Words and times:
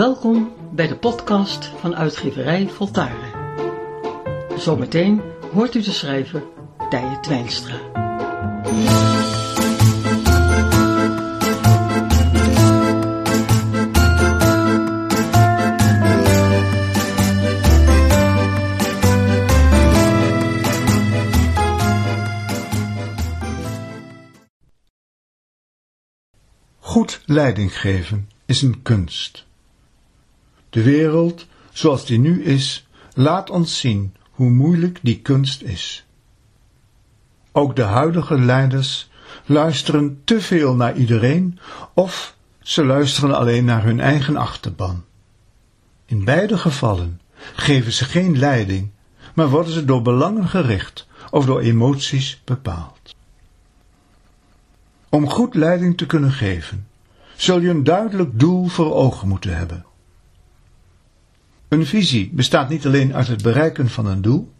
Welkom 0.00 0.52
bij 0.72 0.86
de 0.86 0.96
podcast 0.96 1.64
van 1.64 1.96
uitgeverij 1.96 2.68
Voltaren. 2.68 3.30
Zometeen 4.56 5.22
hoort 5.52 5.74
u 5.74 5.82
de 5.82 5.92
schrijver 5.92 6.42
Tije 6.90 7.18
Twijnstra. 7.20 7.78
Goed 26.78 27.22
leiding 27.26 27.80
geven 27.80 28.28
is 28.46 28.62
een 28.62 28.82
kunst. 28.82 29.48
De 30.70 30.82
wereld, 30.82 31.46
zoals 31.72 32.06
die 32.06 32.18
nu 32.18 32.44
is, 32.44 32.86
laat 33.14 33.50
ons 33.50 33.78
zien 33.78 34.14
hoe 34.30 34.50
moeilijk 34.50 34.98
die 35.02 35.20
kunst 35.20 35.62
is. 35.62 36.04
Ook 37.52 37.76
de 37.76 37.82
huidige 37.82 38.38
leiders 38.38 39.10
luisteren 39.44 40.20
te 40.24 40.40
veel 40.40 40.74
naar 40.74 40.96
iedereen 40.96 41.58
of 41.94 42.36
ze 42.60 42.84
luisteren 42.84 43.36
alleen 43.36 43.64
naar 43.64 43.84
hun 43.84 44.00
eigen 44.00 44.36
achterban. 44.36 45.04
In 46.06 46.24
beide 46.24 46.58
gevallen 46.58 47.20
geven 47.54 47.92
ze 47.92 48.04
geen 48.04 48.38
leiding, 48.38 48.90
maar 49.34 49.48
worden 49.48 49.72
ze 49.72 49.84
door 49.84 50.02
belangen 50.02 50.48
gericht 50.48 51.08
of 51.30 51.46
door 51.46 51.60
emoties 51.60 52.40
bepaald. 52.44 53.14
Om 55.08 55.28
goed 55.28 55.54
leiding 55.54 55.96
te 55.96 56.06
kunnen 56.06 56.32
geven, 56.32 56.86
zul 57.36 57.60
je 57.60 57.68
een 57.68 57.84
duidelijk 57.84 58.38
doel 58.38 58.66
voor 58.66 58.94
ogen 58.94 59.28
moeten 59.28 59.56
hebben. 59.56 59.84
Een 61.70 61.86
visie 61.86 62.30
bestaat 62.32 62.68
niet 62.68 62.86
alleen 62.86 63.14
uit 63.14 63.26
het 63.26 63.42
bereiken 63.42 63.88
van 63.88 64.06
een 64.06 64.22
doel, 64.22 64.52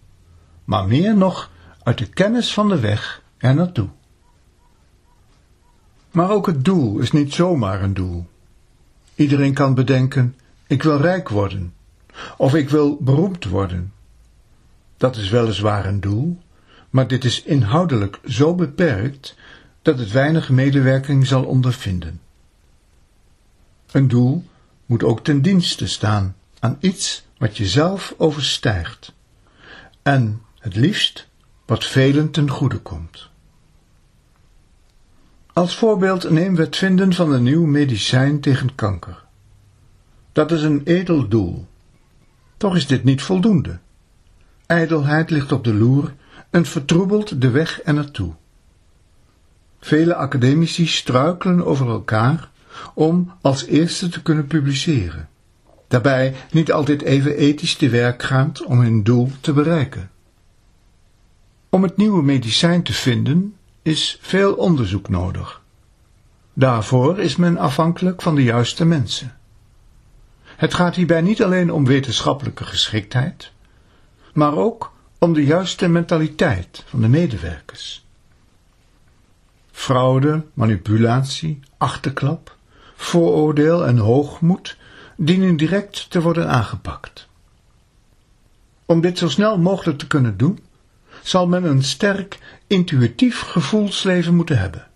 maar 0.64 0.86
meer 0.86 1.16
nog 1.16 1.50
uit 1.82 1.98
de 1.98 2.06
kennis 2.06 2.52
van 2.52 2.68
de 2.68 2.80
weg 2.80 3.22
er 3.38 3.54
naartoe. 3.54 3.88
Maar 6.10 6.30
ook 6.30 6.46
het 6.46 6.64
doel 6.64 6.98
is 6.98 7.10
niet 7.10 7.34
zomaar 7.34 7.82
een 7.82 7.94
doel. 7.94 8.26
Iedereen 9.14 9.54
kan 9.54 9.74
bedenken: 9.74 10.36
ik 10.66 10.82
wil 10.82 11.00
rijk 11.00 11.28
worden, 11.28 11.74
of 12.36 12.54
ik 12.54 12.70
wil 12.70 12.96
beroemd 13.00 13.44
worden. 13.44 13.92
Dat 14.96 15.16
is 15.16 15.28
weliswaar 15.28 15.86
een 15.86 16.00
doel, 16.00 16.38
maar 16.90 17.08
dit 17.08 17.24
is 17.24 17.42
inhoudelijk 17.42 18.20
zo 18.24 18.54
beperkt 18.54 19.36
dat 19.82 19.98
het 19.98 20.10
weinig 20.10 20.50
medewerking 20.50 21.26
zal 21.26 21.44
ondervinden. 21.44 22.20
Een 23.90 24.08
doel 24.08 24.44
moet 24.86 25.02
ook 25.02 25.24
ten 25.24 25.42
dienste 25.42 25.86
staan 25.86 26.34
aan 26.60 26.76
iets 26.80 27.24
wat 27.38 27.56
je 27.56 27.66
zelf 27.66 28.14
overstijgt 28.16 29.12
en 30.02 30.42
het 30.58 30.76
liefst 30.76 31.28
wat 31.66 31.84
velen 31.84 32.30
ten 32.30 32.50
goede 32.50 32.78
komt. 32.78 33.28
Als 35.52 35.76
voorbeeld 35.76 36.30
nemen 36.30 36.54
we 36.54 36.62
het 36.62 36.76
vinden 36.76 37.12
van 37.12 37.32
een 37.32 37.42
nieuw 37.42 37.66
medicijn 37.66 38.40
tegen 38.40 38.74
kanker. 38.74 39.24
Dat 40.32 40.52
is 40.52 40.62
een 40.62 40.82
edel 40.84 41.28
doel. 41.28 41.66
Toch 42.56 42.76
is 42.76 42.86
dit 42.86 43.04
niet 43.04 43.22
voldoende. 43.22 43.78
Ijdelheid 44.66 45.30
ligt 45.30 45.52
op 45.52 45.64
de 45.64 45.74
loer 45.74 46.14
en 46.50 46.66
vertroebelt 46.66 47.40
de 47.40 47.50
weg 47.50 47.80
er 47.84 47.94
naartoe. 47.94 48.34
Vele 49.80 50.14
academici 50.14 50.86
struikelen 50.86 51.64
over 51.64 51.88
elkaar 51.88 52.50
om 52.94 53.32
als 53.40 53.64
eerste 53.64 54.08
te 54.08 54.22
kunnen 54.22 54.46
publiceren. 54.46 55.28
Daarbij 55.90 56.34
niet 56.50 56.72
altijd 56.72 57.02
even 57.02 57.36
ethisch 57.36 57.74
te 57.74 57.88
werk 57.88 58.22
gaand 58.22 58.64
om 58.64 58.80
hun 58.80 59.02
doel 59.02 59.30
te 59.40 59.52
bereiken. 59.52 60.10
Om 61.68 61.82
het 61.82 61.96
nieuwe 61.96 62.22
medicijn 62.22 62.82
te 62.82 62.92
vinden 62.92 63.56
is 63.82 64.18
veel 64.20 64.54
onderzoek 64.54 65.08
nodig. 65.08 65.62
Daarvoor 66.52 67.18
is 67.18 67.36
men 67.36 67.58
afhankelijk 67.58 68.22
van 68.22 68.34
de 68.34 68.42
juiste 68.42 68.84
mensen. 68.84 69.36
Het 70.56 70.74
gaat 70.74 70.94
hierbij 70.94 71.20
niet 71.20 71.42
alleen 71.42 71.72
om 71.72 71.84
wetenschappelijke 71.84 72.64
geschiktheid, 72.64 73.52
maar 74.32 74.56
ook 74.56 74.92
om 75.18 75.32
de 75.32 75.44
juiste 75.44 75.88
mentaliteit 75.88 76.84
van 76.86 77.00
de 77.00 77.08
medewerkers. 77.08 78.06
Fraude, 79.70 80.44
manipulatie, 80.54 81.60
achterklap, 81.78 82.56
vooroordeel 82.96 83.86
en 83.86 83.98
hoogmoed 83.98 84.78
dienen 85.22 85.56
direct 85.56 86.10
te 86.10 86.20
worden 86.20 86.48
aangepakt. 86.48 87.28
Om 88.86 89.00
dit 89.00 89.18
zo 89.18 89.28
snel 89.28 89.58
mogelijk 89.58 89.98
te 89.98 90.06
kunnen 90.06 90.36
doen, 90.36 90.58
zal 91.22 91.46
men 91.46 91.64
een 91.64 91.82
sterk 91.82 92.38
intuïtief 92.66 93.40
gevoelsleven 93.40 94.34
moeten 94.34 94.58
hebben. 94.58 94.86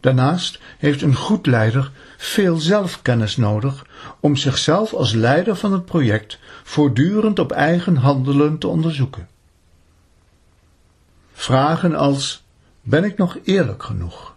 Daarnaast 0.00 0.60
heeft 0.78 1.02
een 1.02 1.14
goed 1.14 1.46
leider 1.46 1.90
veel 2.16 2.56
zelfkennis 2.56 3.36
nodig 3.36 3.86
om 4.20 4.36
zichzelf 4.36 4.92
als 4.92 5.12
leider 5.12 5.56
van 5.56 5.72
het 5.72 5.84
project 5.84 6.38
voortdurend 6.62 7.38
op 7.38 7.52
eigen 7.52 7.96
handelen 7.96 8.58
te 8.58 8.68
onderzoeken. 8.68 9.28
Vragen 11.32 11.94
als: 11.94 12.44
ben 12.80 13.04
ik 13.04 13.16
nog 13.16 13.38
eerlijk 13.44 13.82
genoeg? 13.82 14.34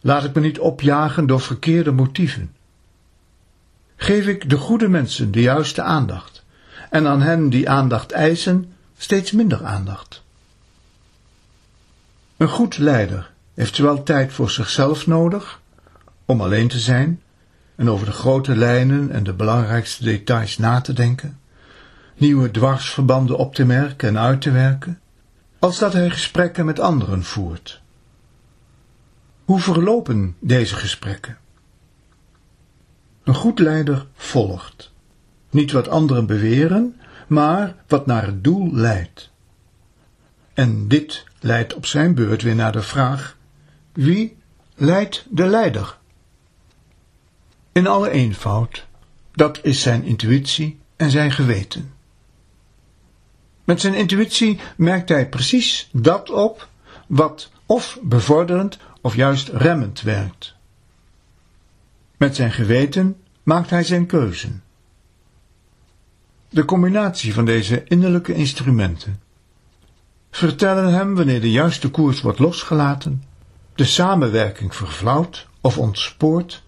Laat 0.00 0.24
ik 0.24 0.34
me 0.34 0.40
niet 0.40 0.58
opjagen 0.58 1.26
door 1.26 1.40
verkeerde 1.40 1.92
motieven. 1.92 2.54
Geef 3.96 4.26
ik 4.26 4.50
de 4.50 4.56
goede 4.56 4.88
mensen 4.88 5.32
de 5.32 5.40
juiste 5.40 5.82
aandacht 5.82 6.44
en 6.90 7.06
aan 7.06 7.22
hen 7.22 7.50
die 7.50 7.68
aandacht 7.68 8.12
eisen 8.12 8.72
steeds 8.96 9.32
minder 9.32 9.64
aandacht. 9.64 10.22
Een 12.36 12.48
goed 12.48 12.78
leider 12.78 13.30
heeft 13.54 13.74
zowel 13.74 14.02
tijd 14.02 14.32
voor 14.32 14.50
zichzelf 14.50 15.06
nodig, 15.06 15.60
om 16.24 16.40
alleen 16.40 16.68
te 16.68 16.78
zijn 16.78 17.20
en 17.74 17.90
over 17.90 18.06
de 18.06 18.12
grote 18.12 18.56
lijnen 18.56 19.10
en 19.10 19.24
de 19.24 19.32
belangrijkste 19.32 20.04
details 20.04 20.58
na 20.58 20.80
te 20.80 20.92
denken, 20.92 21.38
nieuwe 22.16 22.50
dwarsverbanden 22.50 23.36
op 23.36 23.54
te 23.54 23.64
merken 23.64 24.08
en 24.08 24.18
uit 24.18 24.40
te 24.40 24.50
werken, 24.50 25.00
als 25.58 25.78
dat 25.78 25.92
hij 25.92 26.10
gesprekken 26.10 26.64
met 26.64 26.80
anderen 26.80 27.24
voert. 27.24 27.80
Hoe 29.44 29.60
verlopen 29.60 30.36
deze 30.38 30.74
gesprekken? 30.76 31.36
Een 33.24 33.34
goed 33.34 33.58
leider 33.58 34.06
volgt. 34.14 34.92
Niet 35.50 35.72
wat 35.72 35.88
anderen 35.88 36.26
beweren, 36.26 37.00
maar 37.26 37.74
wat 37.86 38.06
naar 38.06 38.26
het 38.26 38.44
doel 38.44 38.72
leidt. 38.72 39.30
En 40.54 40.88
dit 40.88 41.24
leidt 41.40 41.74
op 41.74 41.86
zijn 41.86 42.14
beurt 42.14 42.42
weer 42.42 42.54
naar 42.54 42.72
de 42.72 42.82
vraag: 42.82 43.36
wie 43.92 44.36
leidt 44.74 45.26
de 45.30 45.46
leider? 45.46 45.98
In 47.72 47.86
alle 47.86 48.10
eenvoud, 48.10 48.86
dat 49.32 49.60
is 49.62 49.82
zijn 49.82 50.04
intuïtie 50.04 50.78
en 50.96 51.10
zijn 51.10 51.32
geweten. 51.32 51.92
Met 53.64 53.80
zijn 53.80 53.94
intuïtie 53.94 54.60
merkt 54.76 55.08
hij 55.08 55.28
precies 55.28 55.88
dat 55.92 56.30
op 56.30 56.68
wat 57.06 57.50
of 57.66 57.98
bevorderend 58.02 58.78
of 59.00 59.16
juist 59.16 59.48
remmend 59.48 60.00
werkt. 60.00 60.54
Met 62.22 62.36
zijn 62.36 62.52
geweten 62.52 63.16
maakt 63.42 63.70
hij 63.70 63.84
zijn 63.84 64.06
keuze. 64.06 64.48
De 66.48 66.64
combinatie 66.64 67.34
van 67.34 67.44
deze 67.44 67.84
innerlijke 67.84 68.34
instrumenten 68.34 69.20
vertellen 70.30 70.92
hem 70.92 71.14
wanneer 71.14 71.40
de 71.40 71.50
juiste 71.50 71.90
koers 71.90 72.20
wordt 72.20 72.38
losgelaten, 72.38 73.22
de 73.74 73.84
samenwerking 73.84 74.74
vervlauwt 74.74 75.46
of 75.60 75.78
ontspoort, 75.78 76.62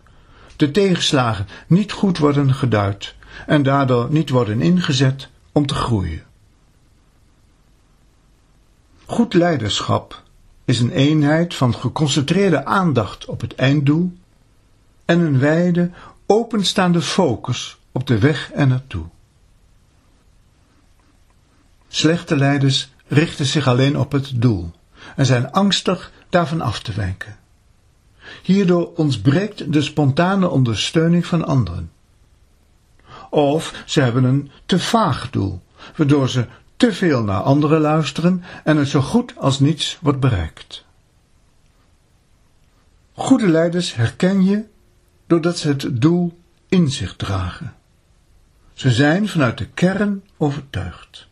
de 0.57 0.71
tegenslagen 0.71 1.47
niet 1.67 1.93
goed 1.93 2.19
worden 2.19 2.55
geduid 2.55 3.15
en 3.47 3.63
daardoor 3.63 4.09
niet 4.11 4.31
worden 4.31 4.61
ingezet 4.61 5.29
om 5.53 5.67
te 5.67 5.75
groeien. 5.75 6.23
Goed 9.05 9.35
leiderschap 9.35 10.23
is 10.65 10.81
een 10.81 10.93
eenheid 10.93 11.55
van 11.55 11.75
geconcentreerde 11.75 12.65
aandacht 12.65 13.25
op 13.25 13.41
het 13.41 13.55
einddoel 13.55 14.13
en 15.05 15.21
een 15.21 15.39
wijde, 15.39 15.91
openstaande 16.27 17.03
focus 17.03 17.79
op 17.93 18.07
de 18.07 18.19
weg 18.19 18.51
er 18.55 18.67
naartoe. 18.67 19.05
Slechte 21.89 22.37
leiders 22.37 22.93
richten 23.07 23.47
zich 23.47 23.67
alleen 23.67 23.99
op 23.99 24.13
het 24.13 24.43
doel 24.43 24.71
en 25.17 25.27
zijn 25.27 25.53
angstig 25.53 26.13
daarvan 26.29 26.61
af 26.61 26.81
te 26.81 26.93
wijken. 26.93 27.37
Hierdoor 28.43 28.93
ontbreekt 28.95 29.73
de 29.73 29.83
spontane 29.83 30.49
ondersteuning 30.49 31.27
van 31.27 31.45
anderen. 31.45 31.91
Of 33.31 33.83
ze 33.87 34.01
hebben 34.01 34.25
een 34.25 34.51
te 34.67 34.79
vaag 34.79 35.31
doel, 35.31 35.63
waardoor 35.97 36.29
ze 36.29 36.47
te 36.77 36.93
veel 36.93 37.23
naar 37.23 37.41
anderen 37.41 37.81
luisteren 37.81 38.45
en 38.65 38.77
het 38.77 38.89
zo 38.89 39.01
goed 39.01 39.39
als 39.39 39.61
niets 39.61 39.99
wordt 40.01 40.21
bereikt. 40.21 40.85
Goede 43.13 43.49
leiders 43.49 43.95
herken 43.95 44.45
je 44.45 44.65
doordat 45.27 45.59
ze 45.59 45.69
het 45.69 46.01
doel 46.01 46.39
in 46.69 46.91
zich 46.91 47.17
dragen. 47.17 47.75
Ze 48.73 48.91
zijn 48.91 49.29
vanuit 49.29 49.59
de 49.59 49.67
kern 49.67 50.23
overtuigd. 50.37 51.29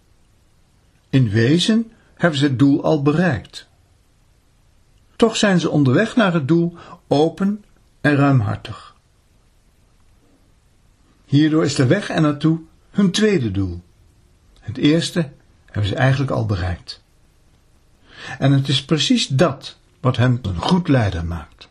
In 1.11 1.29
wezen 1.29 1.93
hebben 2.15 2.39
ze 2.39 2.45
het 2.45 2.59
doel 2.59 2.85
al 2.85 3.03
bereikt. 3.03 3.69
Toch 5.17 5.37
zijn 5.37 5.61
ze 5.61 5.71
onderweg 5.71 6.17
naar 6.17 6.35
het 6.35 6.49
doel 6.49 6.77
open 7.09 7.65
en 8.01 8.17
ruimhartig. 8.17 8.97
Hierdoor 11.25 11.65
is 11.65 11.75
de 11.75 11.87
weg 11.87 12.11
er 12.11 12.21
naartoe 12.21 12.61
hun 12.91 13.11
tweede 13.11 13.51
doel. 13.51 13.83
Het 14.61 14.77
eerste 14.77 15.31
hebben 15.65 15.91
ze 15.91 15.97
eigenlijk 15.97 16.31
al 16.31 16.47
bereikt. 16.47 17.03
En 18.39 18.53
het 18.53 18.69
is 18.69 18.85
precies 18.85 19.27
dat 19.27 19.79
wat 20.01 20.17
hen 20.17 20.39
een 20.43 20.57
goed 20.57 20.89
leider 20.89 21.25
maakt. 21.25 21.69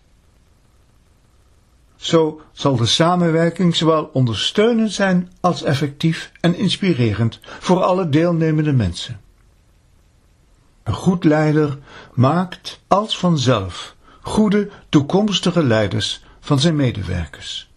Zo 2.01 2.42
zal 2.51 2.75
de 2.75 2.86
samenwerking 2.86 3.75
zowel 3.75 4.09
ondersteunend 4.13 4.92
zijn 4.92 5.31
als 5.39 5.63
effectief 5.63 6.31
en 6.39 6.56
inspirerend 6.56 7.39
voor 7.59 7.83
alle 7.83 8.09
deelnemende 8.09 8.74
mensen. 8.74 9.21
Een 10.83 10.94
goed 10.94 11.24
leider 11.24 11.77
maakt 12.13 12.81
als 12.88 13.18
vanzelf 13.18 13.95
goede 14.21 14.69
toekomstige 14.89 15.63
leiders 15.63 16.24
van 16.39 16.59
zijn 16.59 16.75
medewerkers. 16.75 17.71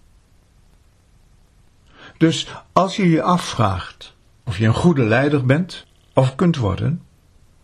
Dus 2.18 2.48
als 2.72 2.96
je 2.96 3.10
je 3.10 3.22
afvraagt 3.22 4.14
of 4.44 4.58
je 4.58 4.66
een 4.66 4.74
goede 4.74 5.04
leider 5.04 5.46
bent 5.46 5.86
of 6.14 6.34
kunt 6.34 6.56
worden, 6.56 7.02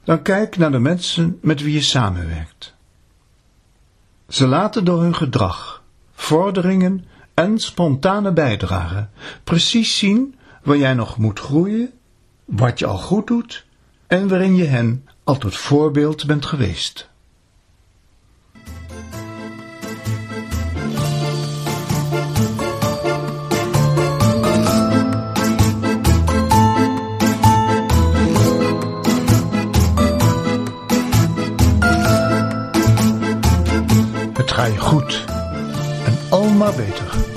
dan 0.04 0.22
kijk 0.22 0.56
naar 0.56 0.70
de 0.70 0.78
mensen 0.78 1.38
met 1.42 1.62
wie 1.62 1.72
je 1.72 1.82
samenwerkt. 1.82 2.74
Ze 4.28 4.46
laten 4.46 4.84
door 4.84 5.02
hun 5.02 5.14
gedrag, 5.14 5.79
vorderingen 6.20 7.04
en 7.34 7.58
spontane 7.58 8.32
bijdrage 8.32 9.08
precies 9.44 9.98
zien 9.98 10.34
waar 10.62 10.76
jij 10.76 10.94
nog 10.94 11.16
moet 11.16 11.40
groeien, 11.40 11.90
wat 12.44 12.78
je 12.78 12.86
al 12.86 12.98
goed 12.98 13.26
doet 13.26 13.66
en 14.06 14.28
waarin 14.28 14.56
je 14.56 14.64
hen 14.64 15.06
al 15.24 15.38
tot 15.38 15.56
voorbeeld 15.56 16.26
bent 16.26 16.46
geweest. 16.46 17.09
Beter. 36.80 37.29